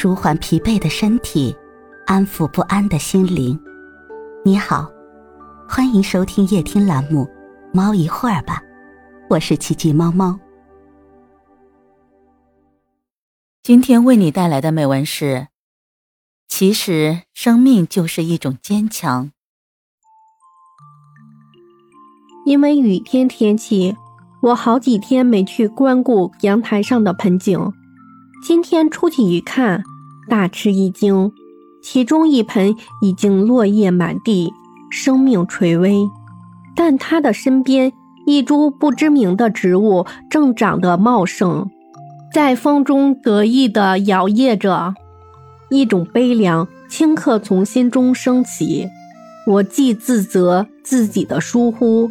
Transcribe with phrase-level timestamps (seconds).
[0.00, 1.52] 舒缓疲惫的身体，
[2.06, 3.58] 安抚不安的心灵。
[4.44, 4.88] 你好，
[5.68, 7.24] 欢迎收听夜听栏目
[7.74, 8.62] 《猫一会儿吧》，
[9.28, 10.38] 我是奇迹猫猫。
[13.64, 15.48] 今天为你带来的美文是：
[16.46, 19.32] 其实生命就是一种坚强。
[22.46, 23.96] 因为雨天天气，
[24.42, 27.72] 我好几天没去光顾阳台上的盆景。
[28.40, 29.82] 今天出去一看，
[30.28, 31.32] 大吃一惊，
[31.82, 34.52] 其中一盆已经落叶满地，
[34.90, 36.08] 生命垂危，
[36.74, 37.92] 但它的身边
[38.26, 41.68] 一株不知名的植物正长得茂盛，
[42.32, 44.94] 在风中得意地摇曳着。
[45.70, 48.88] 一种悲凉顷刻从心中升起，
[49.46, 52.10] 我既自责自己的疏忽，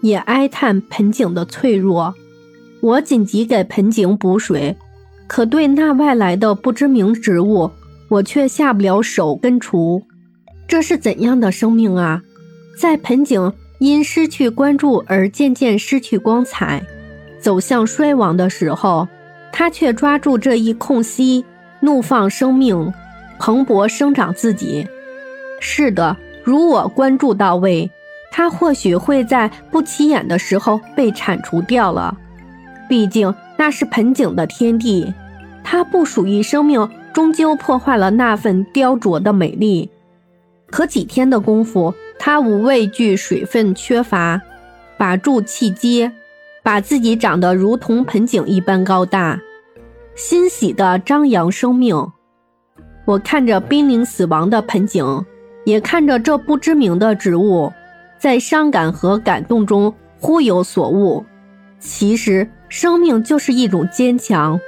[0.00, 2.14] 也哀叹盆景的脆弱。
[2.80, 4.76] 我紧急给盆景补水。
[5.26, 7.70] 可对那外来的不知名植物，
[8.08, 10.02] 我却下不了手根除。
[10.68, 12.22] 这是怎样的生命啊！
[12.78, 16.82] 在盆景因失去关注而渐渐失去光彩，
[17.40, 19.08] 走向衰亡的时候，
[19.52, 21.44] 它却抓住这一空隙，
[21.80, 22.92] 怒放生命，
[23.38, 24.86] 蓬勃生长自己。
[25.60, 27.90] 是的，如我关注到位，
[28.30, 32.16] 它或许会在不起眼的时候被铲除掉了。
[32.88, 33.34] 毕竟。
[33.56, 35.14] 那是盆景的天地，
[35.64, 39.90] 它不属于生命，终究破坏了那份雕琢的美丽。
[40.70, 44.40] 可几天的功夫，它无畏惧水分缺乏，
[44.98, 46.12] 把住气接，
[46.62, 49.40] 把自己长得如同盆景一般高大，
[50.14, 52.12] 欣喜地张扬生命。
[53.06, 55.24] 我看着濒临死亡的盆景，
[55.64, 57.72] 也看着这不知名的植物，
[58.18, 61.24] 在伤感和感动中忽有所悟。
[61.78, 62.46] 其实。
[62.68, 64.60] 生命就是一种坚强，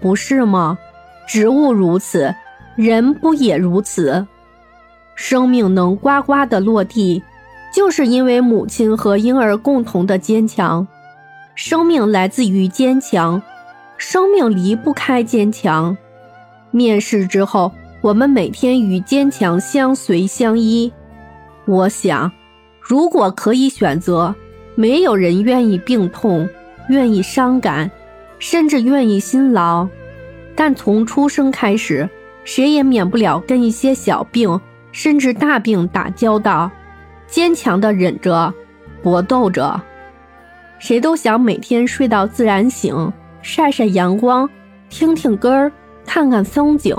[0.00, 0.78] 不是吗？
[1.28, 2.34] 植物如此，
[2.76, 4.26] 人不也如此？
[5.14, 7.22] 生命能呱呱的落地，
[7.72, 10.86] 就是因为母亲和婴儿共同的坚强。
[11.54, 13.42] 生命来自于坚强，
[13.96, 15.96] 生命离不开坚强。
[16.70, 20.92] 面试之后，我们每天与坚强相随相依。
[21.66, 22.30] 我想，
[22.80, 24.34] 如果可以选择，
[24.74, 26.48] 没有人愿意病痛。
[26.88, 27.90] 愿意伤感，
[28.38, 29.86] 甚至愿意辛劳，
[30.54, 32.08] 但从出生开始，
[32.44, 34.60] 谁也免不了跟一些小病
[34.92, 36.70] 甚至大病打交道，
[37.26, 38.52] 坚强的忍着，
[39.02, 39.80] 搏斗着。
[40.78, 44.48] 谁都想每天睡到自然醒，晒晒阳光，
[44.88, 45.72] 听听歌儿，
[46.04, 46.94] 看看风景。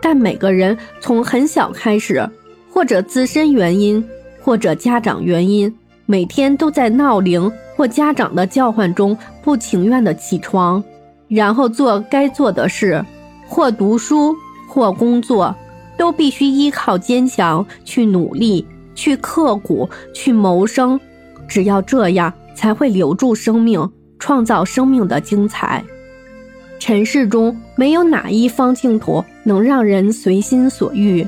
[0.00, 2.28] 但每个人从很小开始，
[2.70, 4.06] 或者自身原因，
[4.40, 5.74] 或者家长原因，
[6.04, 7.50] 每天都在闹铃。
[7.76, 10.82] 或家长的叫唤中不情愿的起床，
[11.28, 13.04] 然后做该做的事，
[13.48, 14.34] 或读书，
[14.68, 15.54] 或工作，
[15.96, 20.98] 都必须依靠坚强去努力，去刻苦，去谋生。
[21.46, 25.84] 只要这样，才会留住生命，创造生命的精彩。
[26.78, 31.26] 尘世中没有哪一方净土能让人随心所欲，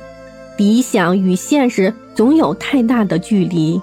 [0.59, 3.81] 理想与现实总有太大的距离。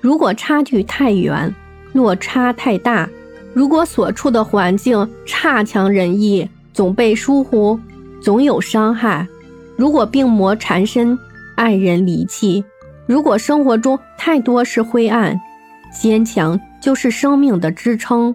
[0.00, 1.54] 如果差距太远，
[1.92, 3.08] 落差太大，
[3.52, 7.78] 如果所处的环境差强人意，总被疏忽，
[8.22, 9.26] 总有伤害；
[9.76, 11.18] 如果病魔缠身，
[11.56, 12.62] 爱人离弃；
[13.06, 15.40] 如果生活中太多是灰暗，
[15.92, 18.34] 坚强就是生命的支撑。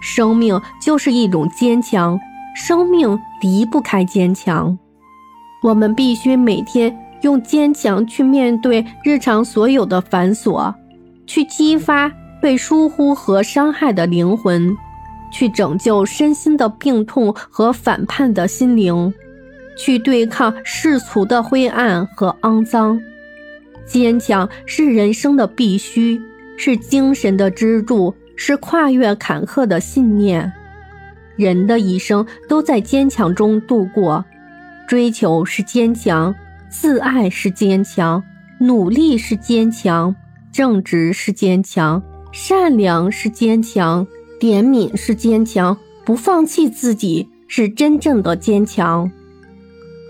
[0.00, 2.18] 生命就是一种坚强，
[2.54, 4.78] 生命离不开坚强。
[5.62, 10.74] 我们必须每天用坚强去面对日常所有的繁琐，
[11.26, 12.10] 去激发。
[12.42, 14.76] 被疏忽和伤害的灵魂，
[15.32, 19.14] 去拯救身心的病痛和反叛的心灵，
[19.78, 23.00] 去对抗世俗的灰暗和肮脏。
[23.86, 26.20] 坚强是人生的必须，
[26.56, 30.52] 是精神的支柱，是跨越坎坷的信念。
[31.36, 34.24] 人的一生都在坚强中度过，
[34.88, 36.34] 追求是坚强，
[36.68, 38.22] 自爱是坚强，
[38.58, 40.14] 努力是坚强，
[40.52, 42.02] 正直是坚强。
[42.32, 44.06] 善良是坚强，
[44.40, 49.12] 怜悯是坚强，不放弃自己是真正的坚强。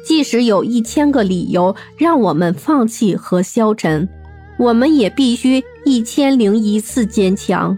[0.07, 4.09] 即使有一千个理由让我们放弃和消沉，
[4.57, 7.77] 我们也必须一千零一次坚强。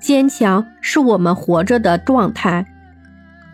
[0.00, 2.66] 坚强是我们活着的状态。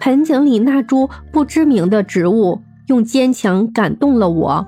[0.01, 4.67] 盆景里那株不知名的植物，用坚强感动了我，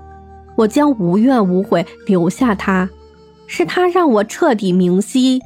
[0.56, 2.90] 我将无怨无悔留下它。
[3.46, 5.40] 是它让我彻底明晰。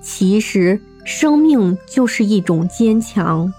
[0.00, 3.52] 其实生命就是一种坚强。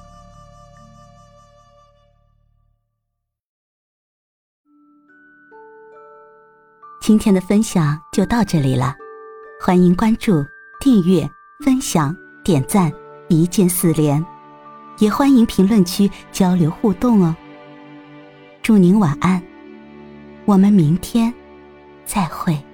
[7.02, 8.96] 今天的分享就到这里了
[9.60, 10.46] 欢迎关注
[10.80, 11.28] 订阅
[11.66, 12.92] 分享点赞
[13.28, 14.24] 一键四连。
[15.02, 17.36] 也欢迎评论区交流互动哦。
[18.62, 19.42] 祝您晚安
[20.46, 21.34] 我们明天
[22.06, 22.71] 再会。